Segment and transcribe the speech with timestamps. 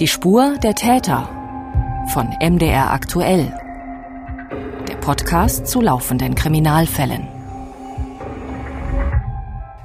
[0.00, 1.28] Die Spur der Täter
[2.14, 3.52] von MDR aktuell.
[4.88, 7.28] Der Podcast zu laufenden Kriminalfällen.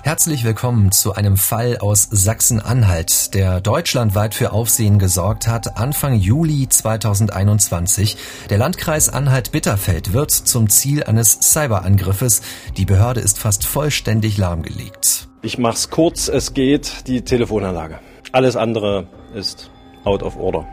[0.04, 5.78] Herzlich willkommen zu einem Fall aus Sachsen-Anhalt, der deutschlandweit für Aufsehen gesorgt hat.
[5.78, 8.16] Anfang Juli 2021.
[8.50, 12.42] Der Landkreis Anhalt-Bitterfeld wird zum Ziel eines Cyberangriffes.
[12.78, 15.28] Die Behörde ist fast vollständig lahmgelegt.
[15.42, 18.00] Ich mach's kurz, es geht die Telefonanlage.
[18.32, 19.72] Alles andere ist
[20.06, 20.66] out of order.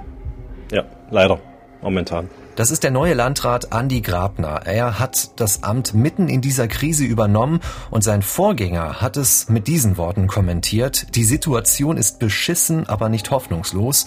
[0.71, 1.41] Ja, leider,
[1.83, 2.29] momentan.
[2.55, 4.61] Das ist der neue Landrat Andy Grabner.
[4.67, 9.69] Er hat das Amt mitten in dieser Krise übernommen und sein Vorgänger hat es mit
[9.69, 11.17] diesen Worten kommentiert.
[11.17, 14.07] Die Situation ist beschissen, aber nicht hoffnungslos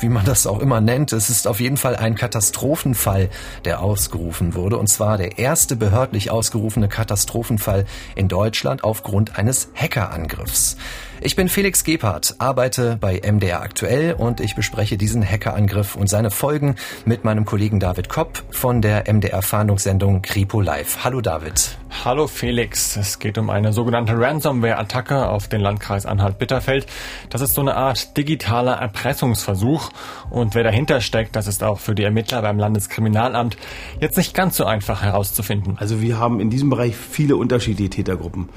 [0.00, 1.12] wie man das auch immer nennt.
[1.12, 3.30] Es ist auf jeden Fall ein Katastrophenfall,
[3.64, 4.76] der ausgerufen wurde.
[4.76, 10.76] Und zwar der erste behördlich ausgerufene Katastrophenfall in Deutschland aufgrund eines Hackerangriffs.
[11.20, 16.30] Ich bin Felix Gebhardt, arbeite bei MDR aktuell und ich bespreche diesen Hackerangriff und seine
[16.30, 21.04] Folgen mit meinem Kollegen David Kopp von der MDR Fahndungssendung Kripo Live.
[21.04, 21.79] Hallo David.
[21.90, 22.96] Hallo Felix.
[22.96, 26.86] Es geht um eine sogenannte Ransomware-Attacke auf den Landkreis Anhalt-Bitterfeld.
[27.28, 29.90] Das ist so eine Art digitaler Erpressungsversuch
[30.30, 33.58] und wer dahinter steckt, das ist auch für die Ermittler beim Landeskriminalamt
[34.00, 35.76] jetzt nicht ganz so einfach herauszufinden.
[35.78, 38.48] Also wir haben in diesem Bereich viele unterschiedliche Tätergruppen.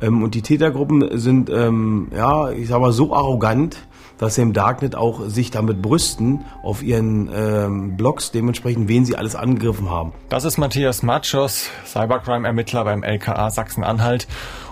[0.00, 3.76] Ähm, und die Tätergruppen sind, ähm, ja, ich sag mal, so arrogant,
[4.18, 9.16] dass sie im Darknet auch sich damit brüsten auf ihren ähm, Blogs, dementsprechend, wen sie
[9.16, 10.12] alles angegriffen haben.
[10.28, 14.26] Das ist Matthias Matschos, Cybercrime-Ermittler beim LKA Sachsen-Anhalt.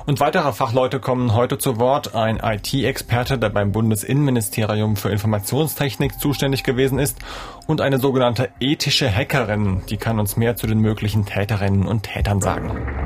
[0.07, 2.15] Und weitere Fachleute kommen heute zu Wort.
[2.15, 7.19] Ein IT-Experte, der beim Bundesinnenministerium für Informationstechnik zuständig gewesen ist.
[7.67, 12.43] Und eine sogenannte ethische Hackerin, die kann uns mehr zu den möglichen Täterinnen und Tätern
[12.43, 13.04] sagen.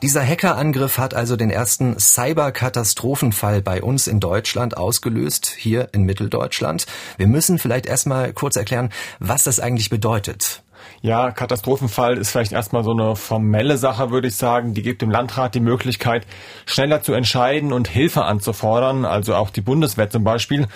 [0.00, 6.86] Dieser Hackerangriff hat also den ersten Cyberkatastrophenfall bei uns in Deutschland ausgelöst, hier in Mitteldeutschland.
[7.16, 10.62] Wir müssen vielleicht erstmal kurz erklären, was das eigentlich bedeutet.
[11.00, 14.74] Ja, Katastrophenfall ist vielleicht erstmal so eine formelle Sache, würde ich sagen.
[14.74, 16.26] Die gibt dem Landrat die Möglichkeit,
[16.66, 20.66] schneller zu entscheiden und Hilfe anzufordern, also auch die Bundeswehr zum Beispiel.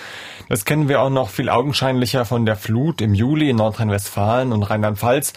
[0.49, 4.63] Das kennen wir auch noch viel augenscheinlicher von der Flut im Juli in Nordrhein-Westfalen und
[4.63, 5.33] Rheinland-Pfalz.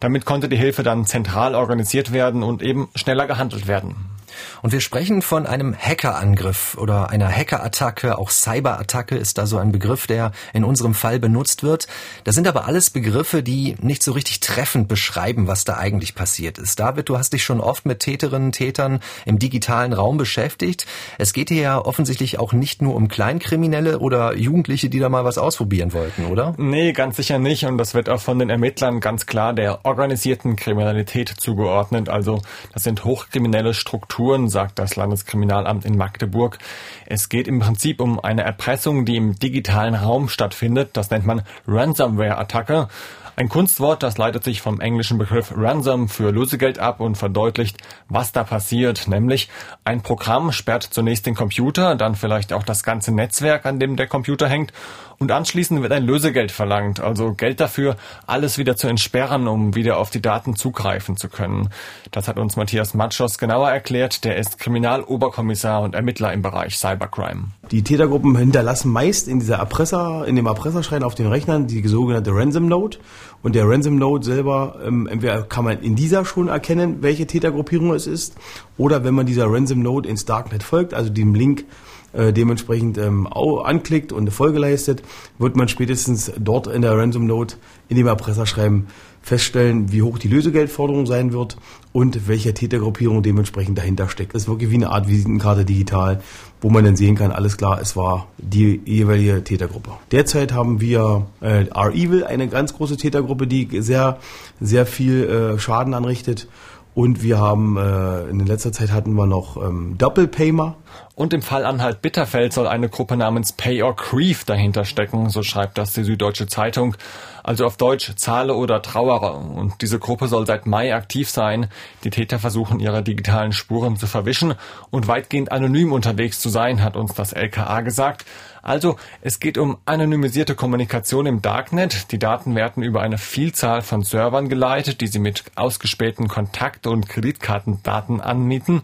[0.00, 4.17] Damit konnte die Hilfe dann zentral organisiert werden und eben schneller gehandelt werden.
[4.62, 9.72] Und wir sprechen von einem Hackerangriff oder einer Hackerattacke, auch Cyberattacke ist da so ein
[9.72, 11.86] Begriff, der in unserem Fall benutzt wird.
[12.24, 16.58] Das sind aber alles Begriffe, die nicht so richtig treffend beschreiben, was da eigentlich passiert
[16.58, 16.80] ist.
[16.80, 20.86] David, du hast dich schon oft mit Täterinnen, Tätern im digitalen Raum beschäftigt.
[21.18, 25.24] Es geht hier ja offensichtlich auch nicht nur um Kleinkriminelle oder Jugendliche, die da mal
[25.24, 26.54] was ausprobieren wollten, oder?
[26.58, 27.64] Nee, ganz sicher nicht.
[27.64, 32.08] Und das wird auch von den Ermittlern ganz klar der organisierten Kriminalität zugeordnet.
[32.08, 36.58] Also das sind hochkriminelle Strukturen Strukturen, sagt das Landeskriminalamt in Magdeburg.
[37.06, 40.90] Es geht im Prinzip um eine Erpressung, die im digitalen Raum stattfindet.
[40.92, 42.88] Das nennt man Ransomware-Attacke.
[43.36, 47.78] Ein Kunstwort, das leitet sich vom englischen Begriff Ransom für Lösegeld ab und verdeutlicht,
[48.10, 49.08] was da passiert.
[49.08, 49.48] Nämlich
[49.84, 54.08] ein Programm sperrt zunächst den Computer, dann vielleicht auch das ganze Netzwerk, an dem der
[54.08, 54.74] Computer hängt
[55.18, 57.96] und anschließend wird ein Lösegeld verlangt, also Geld dafür,
[58.26, 61.70] alles wieder zu entsperren, um wieder auf die Daten zugreifen zu können.
[62.12, 64.24] Das hat uns Matthias Matschos genauer erklärt.
[64.24, 67.48] Der ist Kriminaloberkommissar und Ermittler im Bereich Cybercrime.
[67.72, 72.32] Die Tätergruppen hinterlassen meist in dieser Erpresser, in dem Erpresserschrein auf den Rechnern die sogenannte
[72.32, 72.98] Ransom Note.
[73.42, 77.92] Und der Ransom Note selber, ähm, entweder kann man in dieser schon erkennen, welche Tätergruppierung
[77.92, 78.36] es ist,
[78.76, 81.64] oder wenn man dieser Ransom Note ins Darknet folgt, also dem Link
[82.12, 85.02] äh, dementsprechend ähm, anklickt und eine Folge leistet,
[85.38, 87.56] wird man spätestens dort in der Ransom Note
[87.88, 88.86] in dem Erpresserschreiben
[89.20, 91.56] feststellen, wie hoch die Lösegeldforderung sein wird
[91.92, 94.34] und welche Tätergruppierung dementsprechend dahinter steckt.
[94.34, 96.22] Das ist wirklich wie eine Art Visitenkarte digital,
[96.60, 99.90] wo man dann sehen kann, alles klar, es war die jeweilige Tätergruppe.
[100.12, 104.18] Derzeit haben wir äh, R-Evil, eine ganz große Tätergruppe, die sehr,
[104.60, 106.48] sehr viel äh, Schaden anrichtet
[106.94, 110.76] und wir haben äh, in letzter Zeit hatten wir noch ähm, Doppelpaymer.
[111.14, 115.42] Und im Fall Anhalt Bitterfeld soll eine Gruppe namens Pay or Grief dahinter stecken, so
[115.42, 116.96] schreibt das die Süddeutsche Zeitung.
[117.42, 119.32] Also auf Deutsch zahle oder trauere.
[119.34, 121.68] Und diese Gruppe soll seit Mai aktiv sein.
[122.04, 124.54] Die Täter versuchen ihre digitalen Spuren zu verwischen
[124.90, 128.24] und weitgehend anonym unterwegs zu sein, hat uns das LKA gesagt.
[128.62, 132.12] Also es geht um anonymisierte Kommunikation im Darknet.
[132.12, 137.08] Die Daten werden über eine Vielzahl von Servern geleitet, die sie mit ausgespähten Kontakt- und
[137.08, 138.82] Kreditkartendaten anmieten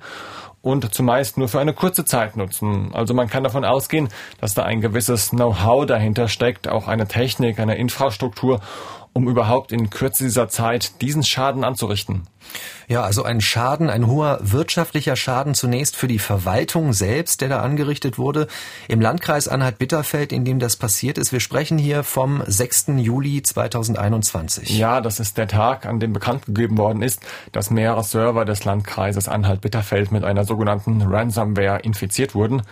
[0.64, 2.90] und zumeist nur für eine kurze Zeit nutzen.
[2.94, 4.08] Also man kann davon ausgehen,
[4.40, 8.60] dass da ein gewisses Know-how dahinter steckt, auch eine Technik, eine Infrastruktur
[9.14, 12.26] um überhaupt in Kürze dieser Zeit diesen Schaden anzurichten?
[12.88, 17.62] Ja, also ein Schaden, ein hoher wirtschaftlicher Schaden zunächst für die Verwaltung selbst, der da
[17.62, 18.48] angerichtet wurde.
[18.88, 21.32] Im Landkreis Anhalt-Bitterfeld, in dem das passiert ist.
[21.32, 22.86] Wir sprechen hier vom 6.
[22.96, 24.76] Juli 2021.
[24.76, 27.20] Ja, das ist der Tag, an dem bekannt gegeben worden ist,
[27.52, 32.62] dass mehrere Server des Landkreises Anhalt-Bitterfeld mit einer sogenannten Ransomware infiziert wurden.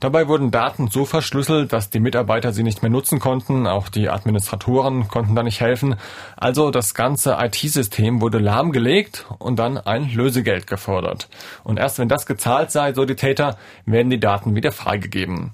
[0.00, 4.08] Dabei wurden Daten so verschlüsselt, dass die Mitarbeiter sie nicht mehr nutzen konnten, auch die
[4.08, 5.96] Administratoren konnten da nicht helfen.
[6.36, 11.28] Also das ganze IT-System wurde lahmgelegt und dann ein Lösegeld gefordert.
[11.64, 15.52] Und erst wenn das gezahlt sei, so die Täter, werden die Daten wieder freigegeben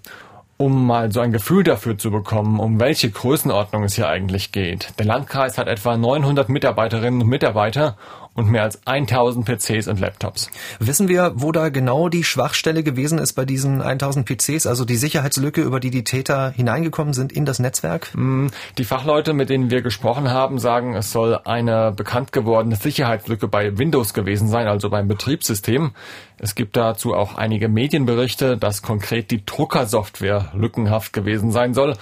[0.63, 4.97] um mal so ein Gefühl dafür zu bekommen, um welche Größenordnung es hier eigentlich geht.
[4.99, 7.97] Der Landkreis hat etwa 900 Mitarbeiterinnen und Mitarbeiter
[8.35, 10.51] und mehr als 1000 PCs und Laptops.
[10.79, 14.97] Wissen wir, wo da genau die Schwachstelle gewesen ist bei diesen 1000 PCs, also die
[14.97, 18.13] Sicherheitslücke, über die die Täter hineingekommen sind in das Netzwerk?
[18.15, 23.49] Hm, die Fachleute, mit denen wir gesprochen haben, sagen, es soll eine bekannt gewordene Sicherheitslücke
[23.49, 25.93] bei Windows gewesen sein, also beim Betriebssystem.
[26.39, 31.95] Es gibt dazu auch einige Medienberichte, dass konkret die Druckersoftware lückenhaft gewesen sein soll.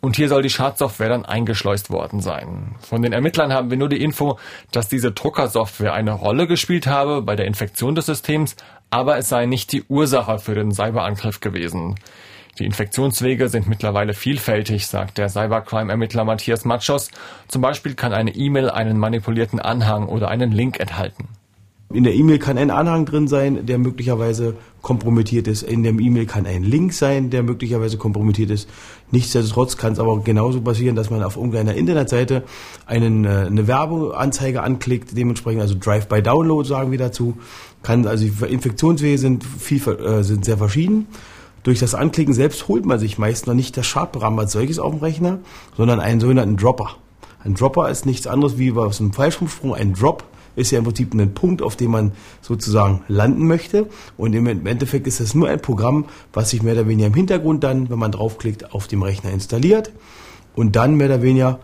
[0.00, 2.74] Und hier soll die Schadsoftware dann eingeschleust worden sein.
[2.80, 4.38] Von den Ermittlern haben wir nur die Info,
[4.72, 8.56] dass diese Druckersoftware eine Rolle gespielt habe bei der Infektion des Systems,
[8.90, 11.94] aber es sei nicht die Ursache für den Cyberangriff gewesen.
[12.58, 17.10] Die Infektionswege sind mittlerweile vielfältig, sagt der Cybercrime-Ermittler Matthias Matschos.
[17.48, 21.28] Zum Beispiel kann eine E-Mail einen manipulierten Anhang oder einen Link enthalten.
[21.92, 25.62] In der E-Mail kann ein Anhang drin sein, der möglicherweise kompromittiert ist.
[25.62, 28.68] In dem E-Mail kann ein Link sein, der möglicherweise kompromittiert ist.
[29.10, 32.42] Nichtsdestotrotz kann es aber genauso passieren, dass man auf irgendeiner Internetseite
[32.86, 37.36] einen, äh, eine Werbeanzeige anklickt, dementsprechend also Drive-by-Download sagen wir dazu.
[37.82, 41.06] Kann, also die Infektionswege sind, viel, äh, sind sehr verschieden.
[41.62, 44.92] Durch das Anklicken selbst holt man sich meist noch nicht das Schadprogramm als solches auf
[44.92, 45.38] dem Rechner,
[45.76, 46.96] sondern einen sogenannten Dropper.
[47.42, 50.24] Ein Dropper ist nichts anderes wie bei einem Fallschirmsprung ein Drop
[50.56, 53.88] ist ja im Prinzip ein Punkt, auf dem man sozusagen landen möchte.
[54.16, 57.64] Und im Endeffekt ist das nur ein Programm, was sich mehr oder weniger im Hintergrund
[57.64, 59.92] dann, wenn man draufklickt, auf dem Rechner installiert
[60.54, 61.60] und dann mehr oder weniger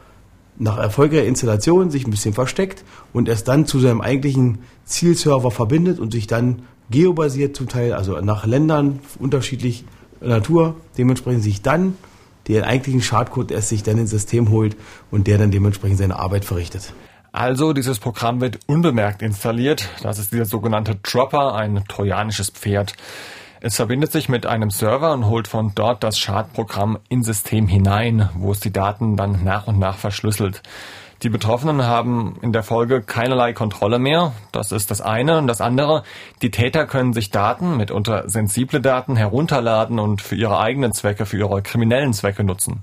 [0.58, 5.98] nach erfolgreicher Installation sich ein bisschen versteckt und erst dann zu seinem eigentlichen Zielserver verbindet
[5.98, 9.84] und sich dann geobasiert zum Teil, also nach Ländern unterschiedlich
[10.20, 11.94] Natur, dementsprechend sich dann
[12.48, 14.76] den eigentlichen Schadcode erst sich dann ins System holt
[15.10, 16.92] und der dann dementsprechend seine Arbeit verrichtet.
[17.32, 19.88] Also dieses Programm wird unbemerkt installiert.
[20.02, 22.94] Das ist dieser sogenannte Dropper, ein trojanisches Pferd.
[23.60, 28.30] Es verbindet sich mit einem Server und holt von dort das Schadprogramm ins System hinein,
[28.34, 30.62] wo es die Daten dann nach und nach verschlüsselt.
[31.22, 34.32] Die Betroffenen haben in der Folge keinerlei Kontrolle mehr.
[34.52, 35.36] Das ist das eine.
[35.36, 36.02] Und das andere,
[36.40, 41.36] die Täter können sich Daten, mitunter sensible Daten, herunterladen und für ihre eigenen Zwecke, für
[41.36, 42.82] ihre kriminellen Zwecke nutzen.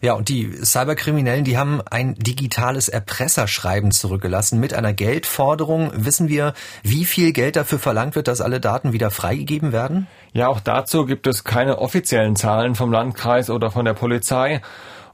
[0.00, 5.92] Ja, und die Cyberkriminellen, die haben ein digitales Erpresserschreiben zurückgelassen mit einer Geldforderung.
[5.94, 10.06] Wissen wir, wie viel Geld dafür verlangt wird, dass alle Daten wieder freigegeben werden?
[10.32, 14.60] Ja, auch dazu gibt es keine offiziellen Zahlen vom Landkreis oder von der Polizei.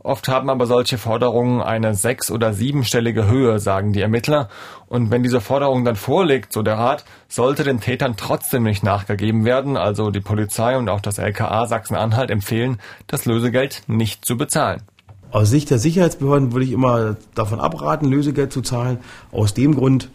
[0.04, 4.50] Oft haben aber solche Forderungen eine sechs- oder siebenstellige Höhe, sagen die Ermittler.
[4.86, 9.46] Und wenn diese Forderung dann vorliegt, so der Rat, sollte den Tätern trotzdem nicht nachgegeben
[9.46, 9.78] werden.
[9.78, 14.82] Also die Polizei und auch das LKA Sachsen-Anhalt empfehlen, das Lösegeld nicht zu bezahlen.
[15.30, 18.98] Aus Sicht der Sicherheitsbehörden würde ich immer davon abraten, Lösegeld zu zahlen.
[19.32, 20.10] Aus dem Grund,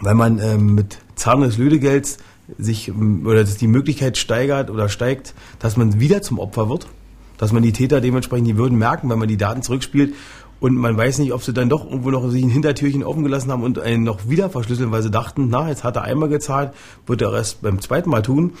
[0.00, 2.18] weil man ähm, mit Zahlen des Lösegelds
[2.58, 6.88] sich ähm, oder dass die Möglichkeit steigert oder steigt, dass man wieder zum Opfer wird
[7.38, 10.14] dass man die Täter dementsprechend, die würden merken, wenn man die Daten zurückspielt
[10.60, 13.52] und man weiß nicht, ob sie dann doch irgendwo noch sich ein Hintertürchen offen gelassen
[13.52, 16.72] haben und einen noch wieder verschlüsseln, weil sie dachten, na, jetzt hat er einmal gezahlt,
[17.06, 18.52] wird er erst beim zweiten Mal tun.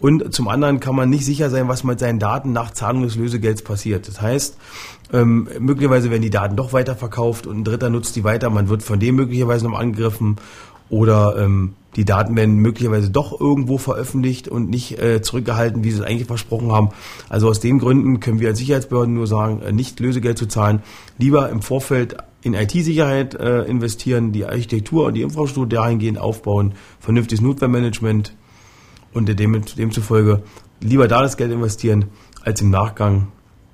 [0.00, 3.16] Und zum anderen kann man nicht sicher sein, was mit seinen Daten nach Zahlung des
[3.16, 4.06] Lösegelds passiert.
[4.06, 4.56] Das heißt,
[5.12, 8.84] ähm, möglicherweise werden die Daten doch weiterverkauft und ein Dritter nutzt die weiter, man wird
[8.84, 10.36] von dem möglicherweise noch angegriffen
[10.90, 15.98] oder ähm, die Daten werden möglicherweise doch irgendwo veröffentlicht und nicht äh, zurückgehalten, wie sie
[15.98, 16.90] es eigentlich versprochen haben.
[17.28, 20.82] Also aus den Gründen können wir als Sicherheitsbehörden nur sagen, äh, nicht Lösegeld zu zahlen,
[21.18, 27.40] lieber im Vorfeld in IT-Sicherheit äh, investieren, die Architektur und die Infrastruktur dahingehend aufbauen, vernünftiges
[27.40, 28.34] Notwehrmanagement
[29.12, 30.42] und dem, demzufolge
[30.80, 32.06] lieber da das Geld investieren,
[32.42, 33.28] als im Nachgang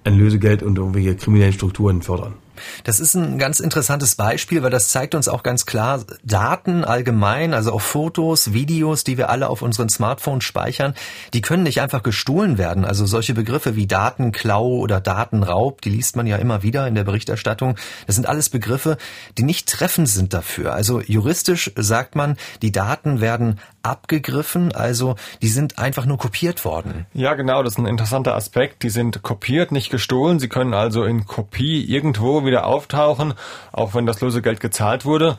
[0.04, 2.35] ein Lösegeld und irgendwelche kriminellen Strukturen fördern.
[2.84, 7.54] Das ist ein ganz interessantes Beispiel, weil das zeigt uns auch ganz klar, Daten allgemein,
[7.54, 10.94] also auch Fotos, Videos, die wir alle auf unseren Smartphones speichern,
[11.32, 12.84] die können nicht einfach gestohlen werden.
[12.84, 17.04] Also solche Begriffe wie Datenklau oder Datenraub, die liest man ja immer wieder in der
[17.04, 17.76] Berichterstattung.
[18.06, 18.96] Das sind alles Begriffe,
[19.38, 20.73] die nicht treffend sind dafür.
[20.75, 27.06] Also juristisch sagt man, die Daten werden abgegriffen, also die sind einfach nur kopiert worden.
[27.12, 28.82] Ja, genau, das ist ein interessanter Aspekt.
[28.82, 30.38] Die sind kopiert, nicht gestohlen.
[30.38, 33.34] Sie können also in Kopie irgendwo wieder auftauchen,
[33.72, 35.36] auch wenn das Lösegeld gezahlt wurde.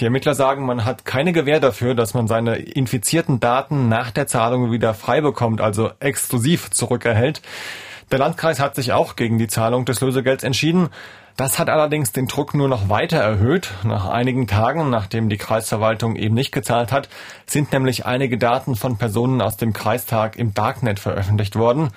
[0.00, 4.26] Die Ermittler sagen, man hat keine Gewähr dafür, dass man seine infizierten Daten nach der
[4.26, 7.42] Zahlung wieder frei bekommt, also exklusiv zurückerhält.
[8.10, 10.90] Der Landkreis hat sich auch gegen die Zahlung des Lösegelds entschieden.
[11.36, 13.72] Das hat allerdings den Druck nur noch weiter erhöht.
[13.84, 17.08] Nach einigen Tagen, nachdem die Kreisverwaltung eben nicht gezahlt hat,
[17.46, 21.88] sind nämlich einige Daten von Personen aus dem Kreistag im Darknet veröffentlicht worden.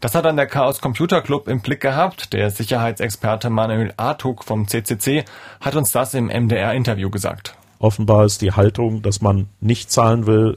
[0.00, 2.32] Das hat dann der Chaos Computer Club im Blick gehabt.
[2.32, 5.24] Der Sicherheitsexperte Manuel Artuk vom CCC
[5.60, 7.54] hat uns das im MDR-Interview gesagt.
[7.78, 10.56] Offenbar ist die Haltung, dass man nicht zahlen will,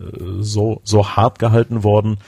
[0.00, 2.18] äh, äh, so, so hart gehalten worden,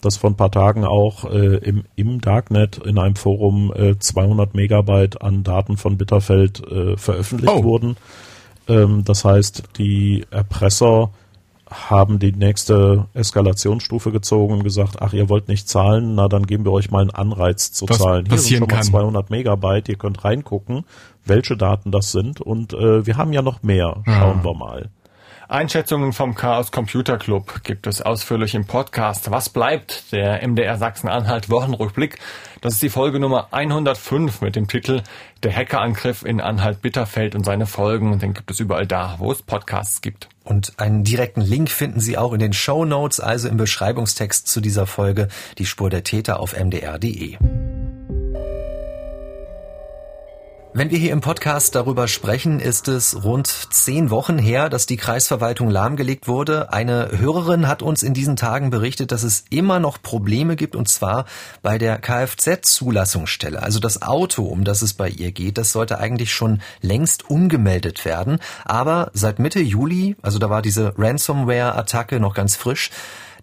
[0.00, 4.54] dass vor ein paar Tagen auch äh, im, im Darknet in einem Forum äh, 200
[4.54, 7.64] Megabyte an Daten von Bitterfeld äh, veröffentlicht oh.
[7.64, 7.96] wurden.
[8.68, 11.10] Ähm, das heißt, die Erpresser
[11.70, 16.64] haben die nächste Eskalationsstufe gezogen und gesagt, ach, ihr wollt nicht zahlen, na dann geben
[16.64, 18.26] wir euch mal einen Anreiz zu Was zahlen.
[18.28, 18.82] Hier sind schon mal kann.
[18.82, 20.84] 200 Megabyte, ihr könnt reingucken,
[21.24, 24.02] welche Daten das sind und äh, wir haben ja noch mehr.
[24.04, 24.44] Schauen ja.
[24.44, 24.90] wir mal.
[25.50, 30.12] Einschätzungen vom Chaos Computer Club gibt es ausführlich im Podcast Was bleibt?
[30.12, 32.20] Der MDR Sachsen-Anhalt Wochenrückblick.
[32.60, 35.02] Das ist die Folge Nummer 105 mit dem Titel
[35.42, 38.20] Der Hackerangriff in Anhalt-Bitterfeld und seine Folgen.
[38.20, 40.28] Den gibt es überall da, wo es Podcasts gibt.
[40.44, 44.60] Und einen direkten Link finden Sie auch in den Show Notes, also im Beschreibungstext zu
[44.60, 45.26] dieser Folge,
[45.58, 47.38] die Spur der Täter auf mdr.de.
[50.72, 54.96] Wenn wir hier im Podcast darüber sprechen, ist es rund zehn Wochen her, dass die
[54.96, 56.72] Kreisverwaltung lahmgelegt wurde.
[56.72, 60.88] Eine Hörerin hat uns in diesen Tagen berichtet, dass es immer noch Probleme gibt, und
[60.88, 61.24] zwar
[61.60, 63.60] bei der Kfz-Zulassungsstelle.
[63.60, 68.04] Also das Auto, um das es bei ihr geht, das sollte eigentlich schon längst umgemeldet
[68.04, 68.38] werden.
[68.64, 72.92] Aber seit Mitte Juli, also da war diese Ransomware-Attacke noch ganz frisch,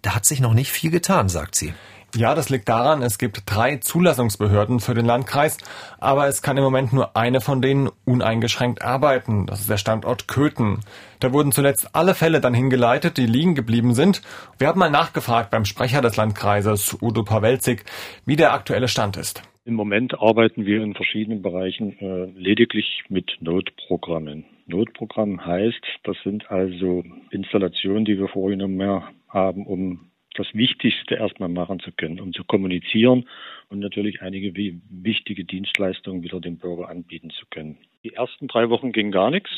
[0.00, 1.74] da hat sich noch nicht viel getan, sagt sie.
[2.16, 5.58] Ja, das liegt daran, es gibt drei Zulassungsbehörden für den Landkreis,
[5.98, 9.44] aber es kann im Moment nur eine von denen uneingeschränkt arbeiten.
[9.44, 10.80] Das ist der Standort Köthen.
[11.20, 14.22] Da wurden zuletzt alle Fälle dann hingeleitet, die liegen geblieben sind.
[14.56, 17.84] Wir haben mal nachgefragt beim Sprecher des Landkreises, Udo Pawelzig,
[18.24, 19.42] wie der aktuelle Stand ist.
[19.66, 24.46] Im Moment arbeiten wir in verschiedenen Bereichen äh, lediglich mit Notprogrammen.
[24.66, 30.08] Notprogramm heißt, das sind also Installationen, die wir vorgenommen haben, um
[30.38, 33.28] das Wichtigste erstmal machen zu können, um zu kommunizieren
[33.68, 37.78] und natürlich einige wichtige Dienstleistungen wieder dem Bürger anbieten zu können.
[38.04, 39.50] Die ersten drei Wochen ging gar nichts.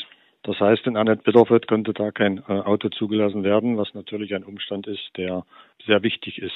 [0.43, 4.43] Das heißt, in Annette Bitterfeld konnte da kein äh, Auto zugelassen werden, was natürlich ein
[4.43, 5.45] Umstand ist, der
[5.85, 6.51] sehr wichtig ist.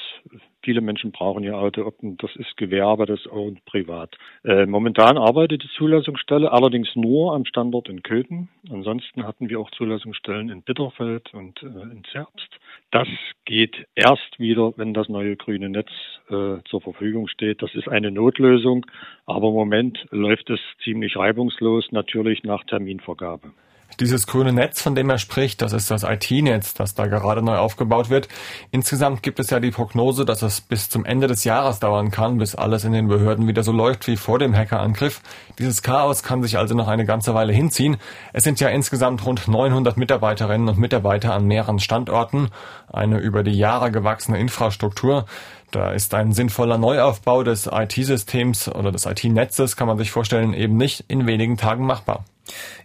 [0.66, 4.16] Viele Menschen brauchen ihr Auto, ob das ist Gewerbe, das auch privat.
[4.42, 8.48] Äh, momentan arbeitet die Zulassungsstelle allerdings nur am Standort in Köthen.
[8.68, 12.48] Ansonsten hatten wir auch Zulassungsstellen in Bitterfeld und äh, in Zerbst.
[12.90, 13.06] Das
[13.44, 15.90] geht erst wieder, wenn das neue grüne Netz
[16.30, 17.62] äh, zur Verfügung steht.
[17.62, 18.86] Das ist eine Notlösung,
[19.24, 23.52] aber im Moment läuft es ziemlich reibungslos, natürlich nach Terminvergabe.
[23.98, 27.56] Dieses grüne Netz, von dem er spricht, das ist das IT-Netz, das da gerade neu
[27.56, 28.28] aufgebaut wird.
[28.70, 32.36] Insgesamt gibt es ja die Prognose, dass es bis zum Ende des Jahres dauern kann,
[32.36, 35.22] bis alles in den Behörden wieder so läuft wie vor dem Hackerangriff.
[35.58, 37.96] Dieses Chaos kann sich also noch eine ganze Weile hinziehen.
[38.34, 42.50] Es sind ja insgesamt rund 900 Mitarbeiterinnen und Mitarbeiter an mehreren Standorten,
[42.92, 45.24] eine über die Jahre gewachsene Infrastruktur.
[45.70, 50.76] Da ist ein sinnvoller Neuaufbau des IT-Systems oder des IT-Netzes, kann man sich vorstellen, eben
[50.76, 52.24] nicht in wenigen Tagen machbar.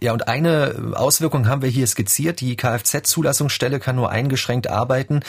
[0.00, 2.40] Ja, und eine Auswirkung haben wir hier skizziert.
[2.40, 5.20] Die Kfz-Zulassungsstelle kann nur eingeschränkt arbeiten.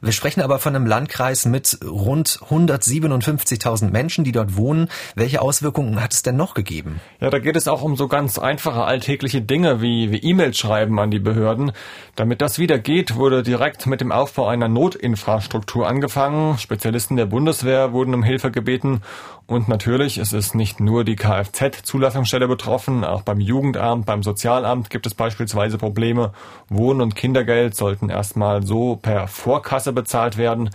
[0.00, 4.88] Wir sprechen aber von einem Landkreis mit rund 157.000 Menschen, die dort wohnen.
[5.14, 7.00] Welche Auswirkungen hat es denn noch gegeben?
[7.20, 10.98] Ja, da geht es auch um so ganz einfache alltägliche Dinge wie, wie E-Mails schreiben
[10.98, 11.72] an die Behörden.
[12.16, 16.58] Damit das wieder geht, wurde direkt mit dem Aufbau einer Notinfrastruktur angefangen.
[16.58, 19.02] Spezialisten der Bundeswehr wurden um Hilfe gebeten.
[19.46, 24.90] Und natürlich ist es nicht nur die Kfz-Zulassungsstelle betroffen, auch beim Jugendamt Jugendamt, beim Sozialamt
[24.90, 26.32] gibt es beispielsweise Probleme.
[26.68, 30.70] Wohn- und Kindergeld sollten erstmal so per Vorkasse bezahlt werden.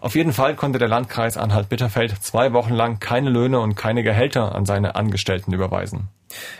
[0.00, 4.54] Auf jeden Fall konnte der Landkreis Anhalt-Bitterfeld zwei Wochen lang keine Löhne und keine Gehälter
[4.54, 6.08] an seine Angestellten überweisen.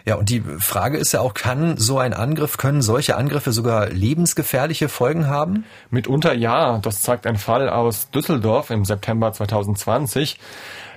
[0.04, 3.88] Ja, und die Frage ist ja auch, kann so ein Angriff, können solche Angriffe sogar
[3.88, 5.64] lebensgefährliche Folgen haben?
[5.90, 10.38] Mitunter ja, das zeigt ein Fall aus Düsseldorf im September 2020.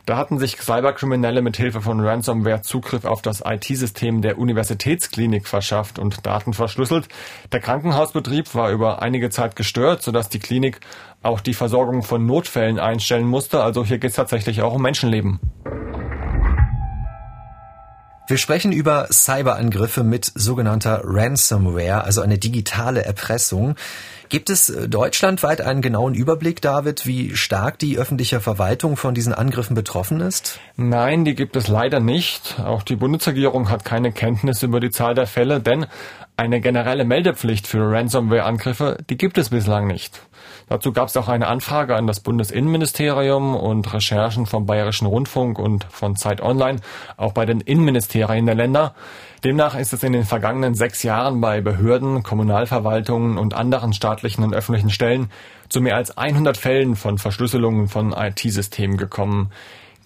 [0.05, 5.97] Da hatten sich Cyberkriminelle mit Hilfe von Ransomware Zugriff auf das IT-System der Universitätsklinik verschafft
[5.97, 7.07] und Daten verschlüsselt.
[7.51, 10.79] Der Krankenhausbetrieb war über einige Zeit gestört, sodass die Klinik
[11.23, 13.63] auch die Versorgung von Notfällen einstellen musste.
[13.63, 15.39] Also hier geht es tatsächlich auch um Menschenleben.
[18.27, 23.75] Wir sprechen über Cyberangriffe mit sogenannter Ransomware, also eine digitale Erpressung.
[24.29, 29.33] Gibt es äh, deutschlandweit einen genauen Überblick, David, wie stark die öffentliche Verwaltung von diesen
[29.33, 30.59] Angriffen betroffen ist?
[30.77, 32.59] Nein, die gibt es leider nicht.
[32.59, 35.85] Auch die Bundesregierung hat keine Kenntnis über die Zahl der Fälle, denn
[36.37, 40.21] eine generelle Meldepflicht für Ransomware-Angriffe, die gibt es bislang nicht.
[40.67, 45.85] Dazu gab es auch eine Anfrage an das Bundesinnenministerium und Recherchen vom Bayerischen Rundfunk und
[45.85, 46.79] von Zeit Online,
[47.17, 48.95] auch bei den Innenministerien der Länder.
[49.43, 54.55] Demnach ist es in den vergangenen sechs Jahren bei Behörden, Kommunalverwaltungen und anderen staatlichen und
[54.55, 55.29] öffentlichen Stellen
[55.69, 59.51] zu mehr als 100 Fällen von Verschlüsselungen von IT-Systemen gekommen.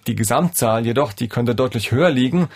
[0.07, 2.47] Die Gesamtzahl jedoch, die könnte deutlich höher liegen,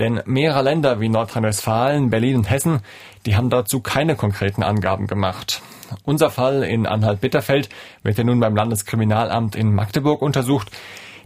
[0.00, 2.80] denn mehrere Länder wie Nordrhein-Westfalen, Berlin und Hessen,
[3.26, 5.62] die haben dazu keine konkreten Angaben gemacht.
[6.04, 7.68] Unser Fall in Anhalt-Bitterfeld
[8.02, 10.70] wird ja nun beim Landeskriminalamt in Magdeburg untersucht.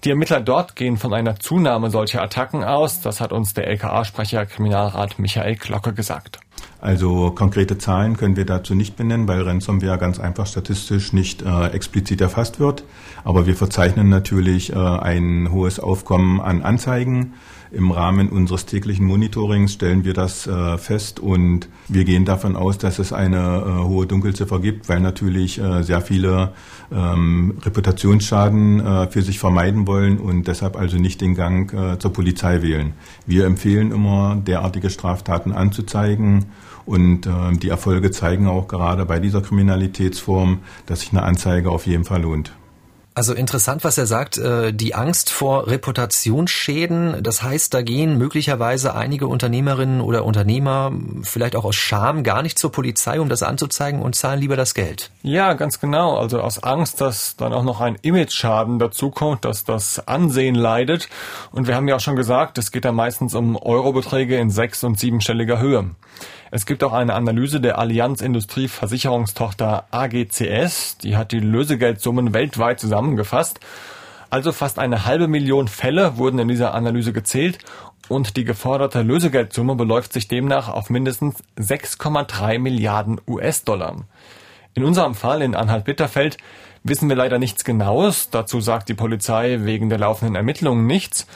[0.04, 3.00] Die Ermittler dort gehen von einer Zunahme solcher Attacken aus.
[3.00, 6.40] Das hat uns der LKA-Sprecher Kriminalrat Michael Glocke gesagt.
[6.80, 11.68] Also konkrete Zahlen können wir dazu nicht benennen, weil Ransomware ganz einfach statistisch nicht äh,
[11.68, 12.84] explizit erfasst wird.
[13.24, 17.34] Aber wir verzeichnen natürlich äh, ein hohes Aufkommen an Anzeigen.
[17.70, 22.78] Im Rahmen unseres täglichen Monitorings stellen wir das äh, fest und wir gehen davon aus,
[22.78, 26.52] dass es eine äh, hohe Dunkelziffer gibt, weil natürlich äh, sehr viele
[26.92, 32.12] ähm, Reputationsschaden äh, für sich vermeiden wollen und deshalb also nicht den Gang äh, zur
[32.12, 32.92] Polizei wählen.
[33.26, 36.46] Wir empfehlen immer, derartige Straftaten anzuzeigen
[36.84, 41.86] und äh, die Erfolge zeigen auch gerade bei dieser Kriminalitätsform, dass sich eine Anzeige auf
[41.86, 42.52] jeden Fall lohnt.
[43.16, 47.22] Also interessant, was er sagt, äh, die Angst vor Reputationsschäden.
[47.22, 50.92] Das heißt, da gehen möglicherweise einige Unternehmerinnen oder Unternehmer
[51.22, 54.74] vielleicht auch aus Scham gar nicht zur Polizei, um das anzuzeigen und zahlen lieber das
[54.74, 55.10] Geld.
[55.22, 56.18] Ja, ganz genau.
[56.18, 61.08] Also aus Angst, dass dann auch noch ein Image-Schaden dazukommt, dass das Ansehen leidet.
[61.52, 64.84] Und wir haben ja auch schon gesagt, es geht da meistens um Eurobeträge in sechs-
[64.84, 65.92] und siebenstelliger Höhe.
[66.50, 72.78] Es gibt auch eine Analyse der Allianz Industrie Versicherungstochter AGCS, die hat die Lösegeldsummen weltweit
[72.78, 73.58] zusammengefasst.
[74.30, 77.58] Also fast eine halbe Million Fälle wurden in dieser Analyse gezählt
[78.08, 83.96] und die geforderte Lösegeldsumme beläuft sich demnach auf mindestens 6,3 Milliarden US-Dollar.
[84.74, 86.36] In unserem Fall in Anhalt-Bitterfeld
[86.84, 88.30] wissen wir leider nichts Genaues.
[88.30, 91.26] Dazu sagt die Polizei wegen der laufenden Ermittlungen nichts.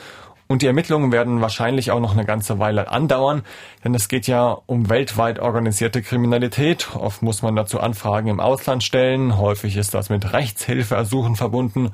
[0.50, 3.44] Und die Ermittlungen werden wahrscheinlich auch noch eine ganze Weile andauern,
[3.84, 6.88] denn es geht ja um weltweit organisierte Kriminalität.
[6.96, 11.92] Oft muss man dazu Anfragen im Ausland stellen, häufig ist das mit Rechtshilfeersuchen verbunden.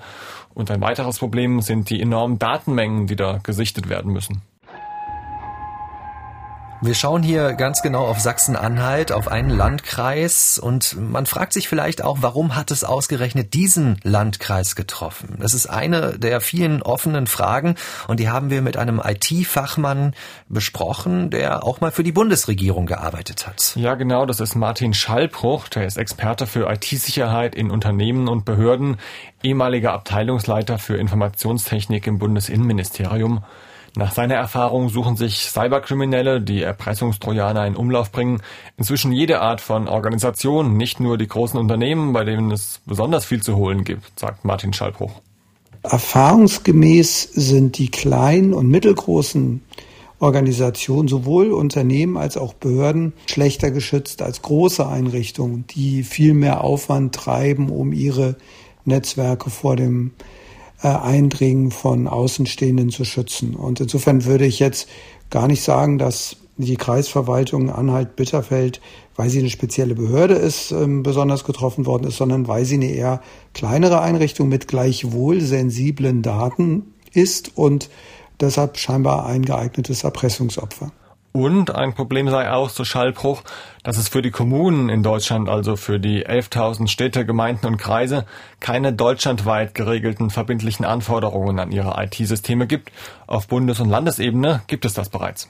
[0.54, 4.40] Und ein weiteres Problem sind die enormen Datenmengen, die da gesichtet werden müssen.
[6.82, 12.04] Wir schauen hier ganz genau auf Sachsen-Anhalt, auf einen Landkreis und man fragt sich vielleicht
[12.04, 15.38] auch, warum hat es ausgerechnet diesen Landkreis getroffen?
[15.40, 17.76] Das ist eine der vielen offenen Fragen
[18.08, 20.14] und die haben wir mit einem IT-Fachmann
[20.50, 23.74] besprochen, der auch mal für die Bundesregierung gearbeitet hat.
[23.76, 28.98] Ja, genau, das ist Martin Schallbruch, der ist Experte für IT-Sicherheit in Unternehmen und Behörden,
[29.42, 33.44] ehemaliger Abteilungsleiter für Informationstechnik im Bundesinnenministerium.
[33.98, 38.42] Nach seiner Erfahrung suchen sich Cyberkriminelle, die Erpressungstrojaner in Umlauf bringen,
[38.76, 43.42] inzwischen jede Art von Organisation, nicht nur die großen Unternehmen, bei denen es besonders viel
[43.42, 45.12] zu holen gibt, sagt Martin Schallbruch.
[45.82, 49.62] Erfahrungsgemäß sind die kleinen und mittelgroßen
[50.18, 57.14] Organisationen, sowohl Unternehmen als auch Behörden, schlechter geschützt als große Einrichtungen, die viel mehr Aufwand
[57.14, 58.36] treiben, um ihre
[58.84, 60.12] Netzwerke vor dem
[60.94, 63.54] Eindringen von Außenstehenden zu schützen.
[63.54, 64.88] Und insofern würde ich jetzt
[65.30, 68.80] gar nicht sagen, dass die Kreisverwaltung Anhalt-Bitterfeld,
[69.14, 72.90] weil sie eine spezielle Behörde ist, ähm, besonders getroffen worden ist, sondern weil sie eine
[72.90, 73.20] eher
[73.52, 77.90] kleinere Einrichtung mit gleichwohl sensiblen Daten ist und
[78.40, 80.92] deshalb scheinbar ein geeignetes Erpressungsopfer.
[81.36, 83.42] Und ein Problem sei auch, so Schallbruch,
[83.82, 88.24] dass es für die Kommunen in Deutschland, also für die 11.000 Städte, Gemeinden und Kreise,
[88.58, 92.90] keine deutschlandweit geregelten verbindlichen Anforderungen an ihre IT-Systeme gibt.
[93.26, 95.48] Auf Bundes- und Landesebene gibt es das bereits.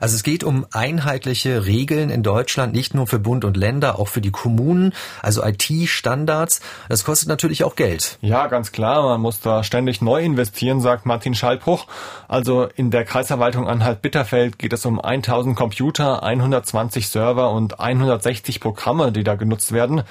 [0.00, 4.08] Also es geht um einheitliche Regeln in Deutschland, nicht nur für Bund und Länder, auch
[4.08, 6.60] für die Kommunen, also IT-Standards.
[6.88, 8.18] Das kostet natürlich auch Geld.
[8.20, 11.86] Ja, ganz klar, man muss da ständig neu investieren, sagt Martin Schallbruch.
[12.28, 19.12] Also in der Kreisverwaltung Anhalt-Bitterfeld geht es um 1000 Computer, 120 Server und 160 Programme,
[19.12, 20.02] die da genutzt werden.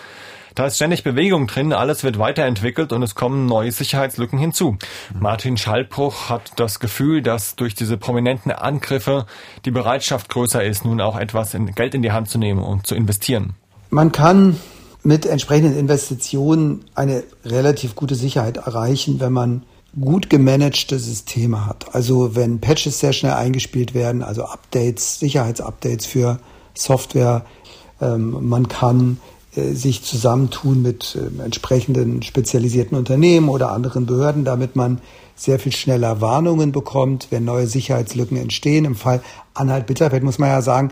[0.58, 4.78] Da ist ständig Bewegung drin, alles wird weiterentwickelt und es kommen neue Sicherheitslücken hinzu.
[5.20, 9.28] Martin Schallbruch hat das Gefühl, dass durch diese prominenten Angriffe
[9.66, 12.88] die Bereitschaft größer ist, nun auch etwas in Geld in die Hand zu nehmen und
[12.88, 13.54] zu investieren.
[13.92, 14.60] Man kann
[15.04, 19.62] mit entsprechenden Investitionen eine relativ gute Sicherheit erreichen, wenn man
[20.02, 21.94] gut gemanagte Systeme hat.
[21.94, 26.40] Also wenn Patches sehr schnell eingespielt werden, also Updates, Sicherheitsupdates für
[26.74, 27.46] Software.
[28.02, 29.20] Ähm, man kann
[29.74, 35.02] sich zusammentun mit äh, entsprechenden spezialisierten Unternehmen oder anderen Behörden, damit man
[35.36, 38.86] sehr viel schneller Warnungen bekommt, wenn neue Sicherheitslücken entstehen.
[38.86, 39.22] Im Fall
[39.54, 40.92] Anhalt-Bitterfeld muss man ja sagen,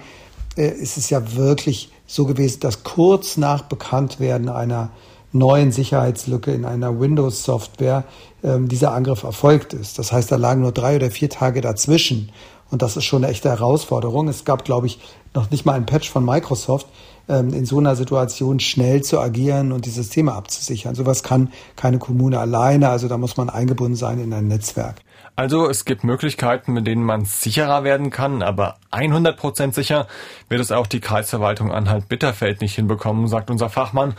[0.58, 4.92] äh, ist es ja wirklich so gewesen, dass kurz nach Bekanntwerden einer
[5.32, 8.06] neuen Sicherheitslücke in einer Windows-Software
[8.44, 10.00] ähm, dieser Angriff erfolgt ist.
[10.00, 12.32] Das heißt, da lagen nur drei oder vier Tage dazwischen.
[12.72, 14.28] Und das ist schon eine echte Herausforderung.
[14.28, 15.00] Es gab, glaube ich,
[15.34, 16.88] noch nicht mal ein Patch von Microsoft,
[17.28, 20.96] ähm, in so einer Situation schnell zu agieren und die Systeme abzusichern.
[20.96, 25.02] Sowas kann keine Kommune alleine, also da muss man eingebunden sein in ein Netzwerk.
[25.38, 30.08] Also es gibt Möglichkeiten, mit denen man sicherer werden kann, aber 100% sicher
[30.48, 34.14] wird es auch die Kreisverwaltung Anhalt-Bitterfeld nicht hinbekommen, sagt unser Fachmann.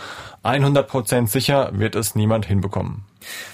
[0.45, 3.05] 100% sicher wird es niemand hinbekommen.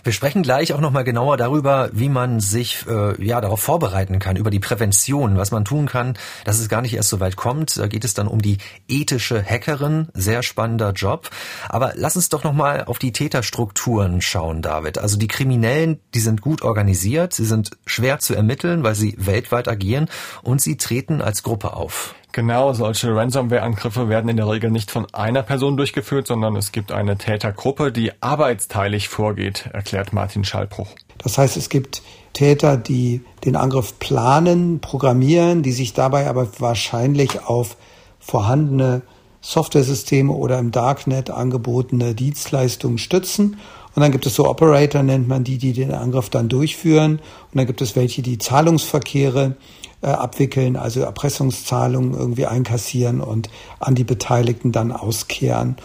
[0.05, 4.37] Wir sprechen gleich auch nochmal genauer darüber, wie man sich äh, ja darauf vorbereiten kann,
[4.37, 7.77] über die Prävention, was man tun kann, dass es gar nicht erst so weit kommt.
[7.77, 8.59] Da geht es dann um die
[8.89, 11.31] ethische Hackerin, sehr spannender Job.
[11.69, 14.99] Aber lass uns doch nochmal auf die Täterstrukturen schauen, David.
[14.99, 19.69] Also die Kriminellen, die sind gut organisiert, sie sind schwer zu ermitteln, weil sie weltweit
[19.69, 20.09] agieren
[20.43, 22.15] und sie treten als Gruppe auf.
[22.33, 26.91] Genau, solche Ransomware-Angriffe werden in der Regel nicht von einer Person durchgeführt, sondern es gibt
[26.91, 30.89] eine Tätergruppe, die arbeitsteilig vorgeht, erklärt Martin Schallbruch.
[31.19, 37.45] Das heißt, es gibt Täter, die den Angriff planen, programmieren, die sich dabei aber wahrscheinlich
[37.47, 37.77] auf
[38.19, 39.03] vorhandene
[39.43, 43.59] Softwaresysteme oder im Darknet angebotene Dienstleistungen stützen.
[43.95, 47.17] Und dann gibt es so Operator, nennt man die, die den Angriff dann durchführen.
[47.17, 49.57] Und dann gibt es welche, die Zahlungsverkehre
[50.03, 53.49] äh, abwickeln, also Erpressungszahlungen irgendwie einkassieren und
[53.81, 55.77] an die Beteiligten dann auskehren.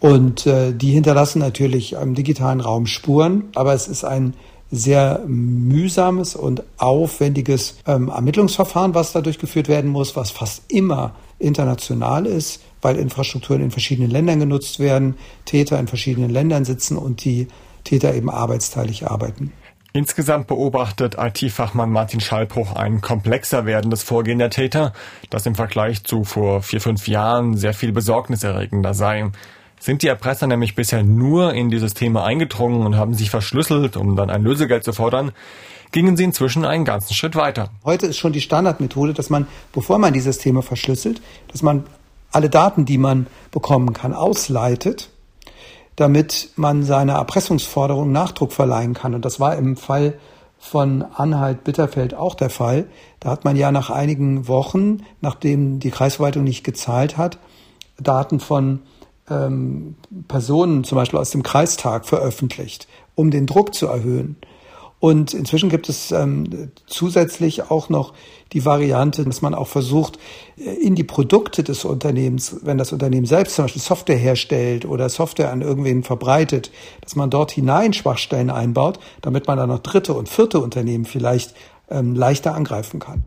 [0.00, 4.34] Und äh, die hinterlassen natürlich im digitalen Raum Spuren, aber es ist ein
[4.70, 12.26] sehr mühsames und aufwendiges ähm, Ermittlungsverfahren, was da durchgeführt werden muss, was fast immer international
[12.26, 17.48] ist, weil Infrastrukturen in verschiedenen Ländern genutzt werden, Täter in verschiedenen Ländern sitzen und die
[17.84, 19.52] Täter eben arbeitsteilig arbeiten.
[19.96, 24.92] Insgesamt beobachtet IT-Fachmann Martin Schallbruch ein komplexer werdendes Vorgehen der Täter,
[25.30, 29.30] das im Vergleich zu vor vier, fünf Jahren sehr viel besorgniserregender sei.
[29.78, 34.16] Sind die Erpresser nämlich bisher nur in die Systeme eingedrungen und haben sich verschlüsselt, um
[34.16, 35.30] dann ein Lösegeld zu fordern,
[35.92, 37.70] gingen sie inzwischen einen ganzen Schritt weiter.
[37.84, 41.84] Heute ist schon die Standardmethode, dass man, bevor man die Systeme verschlüsselt, dass man
[42.32, 45.10] alle Daten, die man bekommen kann, ausleitet
[45.96, 49.14] damit man seiner Erpressungsforderung Nachdruck verleihen kann.
[49.14, 50.14] Und das war im Fall
[50.58, 52.86] von Anhalt-Bitterfeld auch der Fall.
[53.20, 57.38] Da hat man ja nach einigen Wochen, nachdem die Kreisverwaltung nicht gezahlt hat,
[57.98, 58.80] Daten von
[59.30, 64.36] ähm, Personen, zum Beispiel aus dem Kreistag, veröffentlicht, um den Druck zu erhöhen.
[65.04, 68.14] Und inzwischen gibt es ähm, zusätzlich auch noch
[68.54, 70.18] die Variante, dass man auch versucht,
[70.56, 75.10] äh, in die Produkte des Unternehmens, wenn das Unternehmen selbst zum Beispiel Software herstellt oder
[75.10, 76.70] Software an irgendwen verbreitet,
[77.02, 81.54] dass man dort hinein Schwachstellen einbaut, damit man dann noch dritte und vierte Unternehmen vielleicht
[81.90, 83.24] ähm, leichter angreifen kann.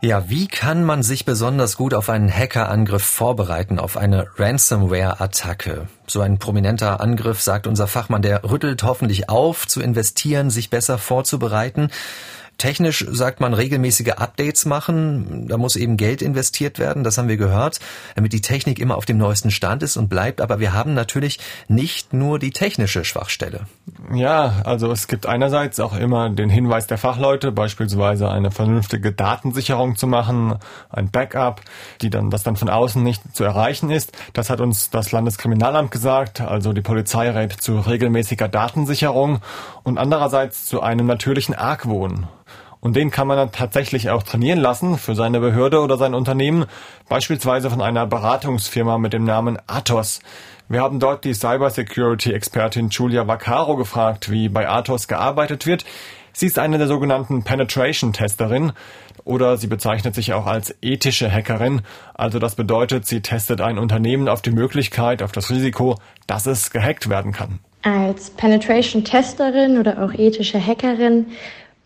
[0.00, 5.88] Ja, wie kann man sich besonders gut auf einen Hackerangriff vorbereiten, auf eine Ransomware-Attacke?
[6.06, 10.98] So ein prominenter Angriff, sagt unser Fachmann, der rüttelt hoffentlich auf, zu investieren, sich besser
[10.98, 11.90] vorzubereiten.
[12.58, 15.46] Technisch sagt man regelmäßige Updates machen.
[15.46, 17.78] Da muss eben Geld investiert werden, das haben wir gehört,
[18.16, 20.40] damit die Technik immer auf dem neuesten Stand ist und bleibt.
[20.40, 23.66] Aber wir haben natürlich nicht nur die technische Schwachstelle.
[24.12, 29.96] Ja, also es gibt einerseits auch immer den Hinweis der Fachleute, beispielsweise eine vernünftige Datensicherung
[29.96, 30.56] zu machen,
[30.90, 31.60] ein Backup,
[32.02, 34.10] die dann, das dann von außen nicht zu erreichen ist.
[34.32, 39.38] Das hat uns das Landeskriminalamt gesagt, also die Polizei rät zu regelmäßiger Datensicherung
[39.88, 42.28] und andererseits zu einem natürlichen Argwohn.
[42.80, 46.66] Und den kann man dann tatsächlich auch trainieren lassen für seine Behörde oder sein Unternehmen,
[47.08, 50.20] beispielsweise von einer Beratungsfirma mit dem Namen Athos.
[50.68, 55.84] Wir haben dort die Cybersecurity-Expertin Julia Vaccaro gefragt, wie bei Athos gearbeitet wird.
[56.32, 58.72] Sie ist eine der sogenannten Penetration-Testerin
[59.24, 61.82] oder sie bezeichnet sich auch als ethische Hackerin.
[62.14, 65.98] Also das bedeutet, sie testet ein Unternehmen auf die Möglichkeit, auf das Risiko,
[66.28, 67.58] dass es gehackt werden kann.
[67.82, 71.26] Als Penetration-Testerin oder auch ethische Hackerin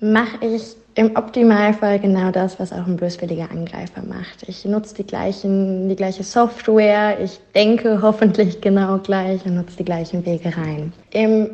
[0.01, 4.43] mache ich im Optimalfall genau das, was auch ein böswilliger Angreifer macht.
[4.47, 9.85] Ich nutze die, gleichen, die gleiche Software, ich denke hoffentlich genau gleich und nutze die
[9.85, 10.93] gleichen Wege rein.
[11.13, 11.49] Im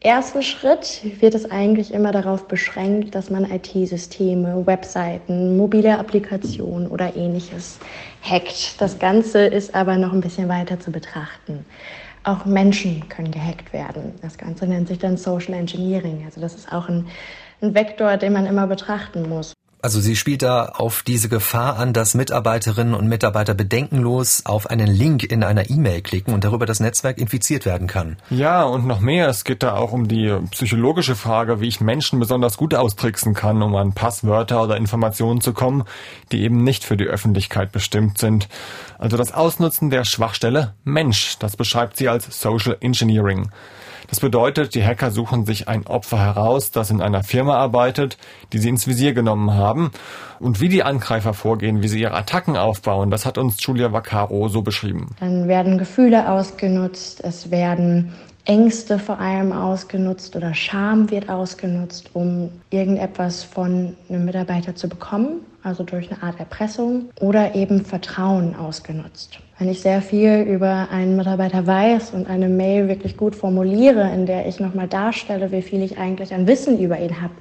[0.00, 7.16] ersten Schritt wird es eigentlich immer darauf beschränkt, dass man IT-Systeme, Webseiten, mobile Applikationen oder
[7.16, 7.78] ähnliches
[8.22, 8.80] hackt.
[8.80, 11.64] Das Ganze ist aber noch ein bisschen weiter zu betrachten.
[12.24, 14.14] Auch Menschen können gehackt werden.
[14.22, 16.22] Das Ganze nennt sich dann Social Engineering.
[16.24, 17.06] Also das ist auch ein
[17.64, 19.54] ein Vektor, den man immer betrachten muss.
[19.84, 24.86] Also sie spielt da auf diese Gefahr an, dass Mitarbeiterinnen und Mitarbeiter bedenkenlos auf einen
[24.86, 28.16] Link in einer E-Mail klicken und darüber das Netzwerk infiziert werden kann.
[28.30, 29.28] Ja, und noch mehr.
[29.28, 33.60] Es geht da auch um die psychologische Frage, wie ich Menschen besonders gut austricksen kann,
[33.60, 35.84] um an Passwörter oder Informationen zu kommen,
[36.32, 38.48] die eben nicht für die Öffentlichkeit bestimmt sind.
[38.96, 43.50] Also das Ausnutzen der Schwachstelle Mensch, das beschreibt sie als Social Engineering.
[44.08, 48.18] Das bedeutet, die Hacker suchen sich ein Opfer heraus, das in einer Firma arbeitet,
[48.52, 49.90] die sie ins Visier genommen haben.
[50.40, 54.48] Und wie die Angreifer vorgehen, wie sie ihre Attacken aufbauen, das hat uns Julia Vaccaro
[54.48, 55.14] so beschrieben.
[55.20, 58.12] Dann werden Gefühle ausgenutzt, es werden
[58.46, 65.40] Ängste vor allem ausgenutzt oder Scham wird ausgenutzt, um irgendetwas von einem Mitarbeiter zu bekommen,
[65.64, 69.40] also durch eine Art Erpressung oder eben Vertrauen ausgenutzt.
[69.58, 74.26] Wenn ich sehr viel über einen Mitarbeiter weiß und eine Mail wirklich gut formuliere, in
[74.26, 77.34] der ich nochmal darstelle, wie viel ich eigentlich an Wissen über ihn habe,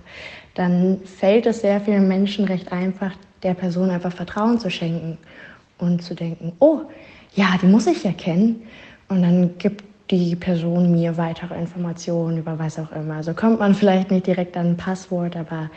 [0.55, 3.11] dann fällt es sehr vielen Menschen recht einfach,
[3.43, 5.17] der Person einfach Vertrauen zu schenken
[5.77, 6.81] und zu denken, oh,
[7.35, 8.63] ja, die muss ich ja kennen.
[9.09, 13.15] Und dann gibt die Person mir weitere Informationen über was auch immer.
[13.15, 15.69] Also kommt man vielleicht nicht direkt an ein Passwort, aber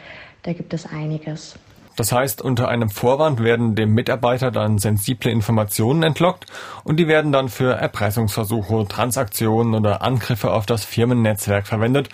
[0.42, 1.58] da gibt es einiges.
[1.96, 6.46] Das heißt, unter einem Vorwand werden dem Mitarbeiter dann sensible Informationen entlockt
[6.84, 12.10] und die werden dann für Erpressungsversuche, Transaktionen oder Angriffe auf das Firmennetzwerk verwendet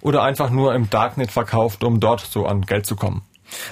[0.00, 3.22] oder einfach nur im Darknet verkauft, um dort so an Geld zu kommen.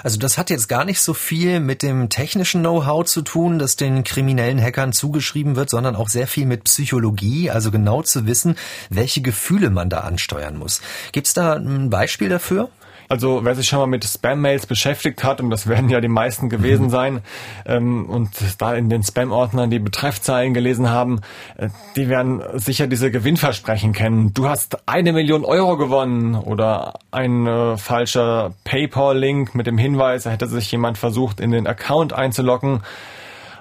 [0.03, 3.77] Also das hat jetzt gar nicht so viel mit dem technischen Know-how zu tun, das
[3.77, 8.57] den kriminellen Hackern zugeschrieben wird, sondern auch sehr viel mit Psychologie, also genau zu wissen,
[8.91, 10.81] welche Gefühle man da ansteuern muss.
[11.13, 12.71] Gibt es da ein Beispiel dafür?
[13.09, 16.49] Also wer sich schon mal mit Spam-Mails beschäftigt hat, und das werden ja die meisten
[16.49, 16.91] gewesen mhm.
[16.91, 17.21] sein,
[17.65, 21.21] ähm, und da in den Spam-Ordnern die Betreffzeilen gelesen haben,
[21.57, 24.33] äh, die werden sicher diese Gewinnversprechen kennen.
[24.35, 30.31] Du hast eine Million Euro gewonnen oder ein äh, falscher PayPal-Link mit dem Hinweis, da
[30.31, 32.83] hätte sich jemand versucht, in den Account einzuloggen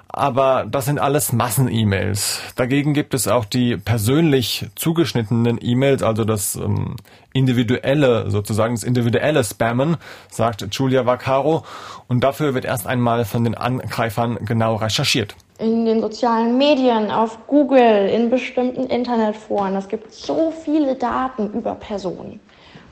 [0.08, 2.40] aber das sind alles Massen-E-Mails.
[2.56, 6.96] Dagegen gibt es auch die persönlich zugeschnittenen E-Mails, also das ähm,
[7.32, 9.96] individuelle, sozusagen das individuelle Spammen,
[10.30, 11.64] sagt Julia Vaccaro.
[12.08, 15.34] Und dafür wird erst einmal von den Angreifern genau recherchiert.
[15.58, 19.74] In den sozialen Medien, auf Google, in bestimmten Internetforen.
[19.74, 22.40] Es gibt so viele Daten über Personen.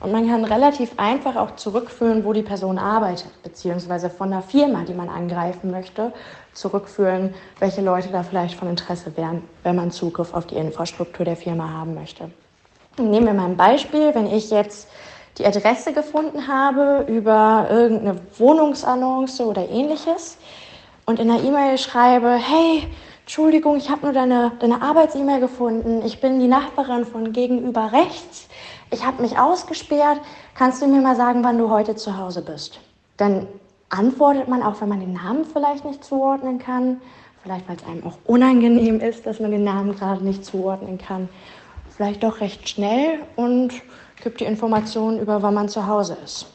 [0.04, 4.84] Und man kann relativ einfach auch zurückführen, wo die Person arbeitet, beziehungsweise von der Firma,
[4.86, 6.12] die man angreifen möchte,
[6.52, 11.36] zurückführen, welche Leute da vielleicht von Interesse wären, wenn man Zugriff auf die Infrastruktur der
[11.36, 12.30] Firma haben möchte.
[12.98, 14.90] Nehmen wir mal ein Beispiel, wenn ich jetzt
[15.38, 20.36] die Adresse gefunden habe über irgendeine Wohnungsannonce oder ähnliches
[21.06, 22.86] und in der E-Mail schreibe, hey,
[23.22, 28.48] Entschuldigung, ich habe nur deine, deine Arbeits-E-Mail gefunden, ich bin die Nachbarin von gegenüber rechts,
[28.90, 30.20] ich habe mich ausgesperrt,
[30.54, 32.80] kannst du mir mal sagen, wann du heute zu Hause bist?
[33.16, 33.46] Dann
[33.90, 37.00] antwortet man, auch wenn man den Namen vielleicht nicht zuordnen kann,
[37.42, 41.28] vielleicht weil es einem auch unangenehm ist, dass man den Namen gerade nicht zuordnen kann,
[41.94, 43.72] vielleicht doch recht schnell und
[44.22, 46.46] gibt die Informationen über, wann man zu Hause ist.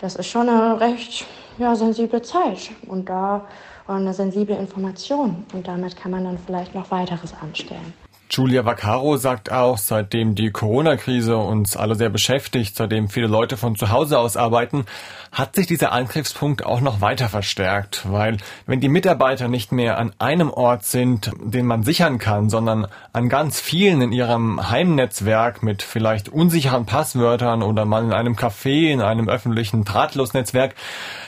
[0.00, 1.26] Das ist schon eine recht
[1.58, 3.46] ja, sensible Zeit und da
[3.86, 7.94] eine sensible Information und damit kann man dann vielleicht noch weiteres anstellen.
[8.30, 13.74] Julia Vaccaro sagt auch, seitdem die Corona-Krise uns alle sehr beschäftigt, seitdem viele Leute von
[13.74, 14.84] zu Hause aus arbeiten,
[15.32, 18.36] hat sich dieser Angriffspunkt auch noch weiter verstärkt, weil
[18.66, 23.28] wenn die Mitarbeiter nicht mehr an einem Ort sind, den man sichern kann, sondern an
[23.28, 29.00] ganz vielen in ihrem Heimnetzwerk mit vielleicht unsicheren Passwörtern oder mal in einem Café, in
[29.00, 30.74] einem öffentlichen Drahtlosnetzwerk,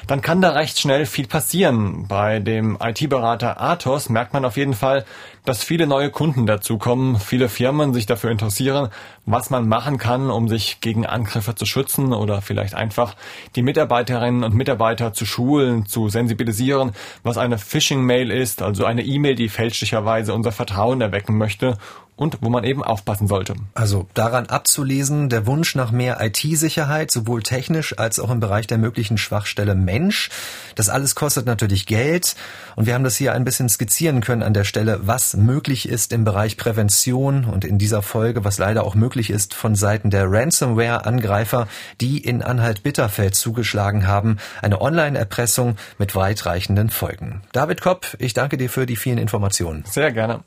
[0.07, 2.07] dann kann da recht schnell viel passieren.
[2.09, 5.05] Bei dem IT-Berater Athos merkt man auf jeden Fall,
[5.45, 8.89] dass viele neue Kunden dazukommen, viele Firmen sich dafür interessieren,
[9.27, 13.17] was man machen kann, um sich gegen Angriffe zu schützen oder vielleicht einfach
[13.57, 19.35] die Mitarbeiterinnen und Mitarbeiter zu schulen, zu sensibilisieren, was eine Phishing-Mail ist, also eine E-Mail,
[19.35, 21.79] die fälschlicherweise unser Vertrauen erwecken möchte
[22.21, 23.55] und wo man eben aufpassen sollte.
[23.73, 28.77] Also daran abzulesen, der Wunsch nach mehr IT-Sicherheit, sowohl technisch als auch im Bereich der
[28.77, 30.29] möglichen Schwachstelle Mensch.
[30.75, 32.37] Das alles kostet natürlich Geld
[32.77, 36.13] und wir haben das hier ein bisschen skizzieren können an der Stelle, was möglich ist
[36.13, 40.31] im Bereich Prävention und in dieser Folge, was leider auch möglich ist von Seiten der
[40.31, 41.69] Ransomware-Angreifer,
[42.03, 44.37] die in Anhalt-Bitterfeld zugeschlagen haben.
[44.61, 47.41] Eine Online-Erpressung mit weitreichenden Folgen.
[47.53, 49.85] David Kopp, ich danke dir für die vielen Informationen.
[49.87, 50.45] Sehr gerne.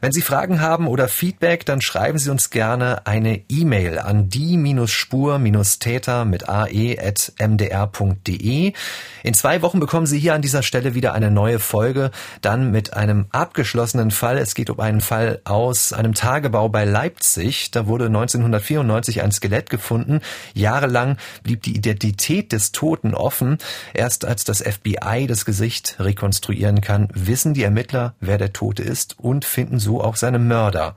[0.00, 6.24] Wenn Sie Fragen haben oder Feedback, dann schreiben Sie uns gerne eine E-Mail an die-spur-täter
[6.24, 7.02] mit ae.mdr.de.
[9.22, 12.94] In zwei Wochen bekommen Sie hier an dieser Stelle wieder eine neue Folge, dann mit
[12.94, 14.38] einem abgeschlossenen Fall.
[14.38, 17.70] Es geht um einen Fall aus einem Tagebau bei Leipzig.
[17.70, 20.20] Da wurde 1994 ein Skelett gefunden.
[20.54, 23.58] Jahrelang blieb die Identität des Toten offen.
[23.94, 29.18] Erst als das FBI das Gesicht rekonstruieren kann, wissen die Ermittler, wer der Tote ist
[29.18, 30.96] und finden so auch seine Mörder.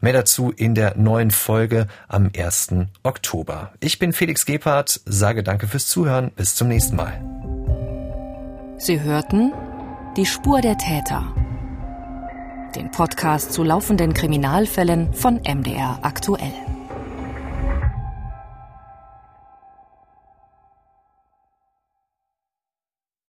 [0.00, 2.68] Mehr dazu in der neuen Folge am 1.
[3.02, 3.72] Oktober.
[3.80, 7.20] Ich bin Felix Gebhardt, sage danke fürs Zuhören, bis zum nächsten Mal.
[8.78, 9.52] Sie hörten
[10.16, 11.34] Die Spur der Täter.
[12.76, 16.52] Den Podcast zu laufenden Kriminalfällen von MDR aktuell.